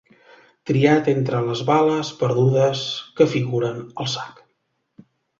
Triat 0.69 1.09
entre 1.11 1.41
les 1.49 1.59
bales 1.67 2.09
perdudes 2.21 2.81
que 3.19 3.27
figuren 3.35 3.83
al 4.05 4.09
sac. 4.15 4.41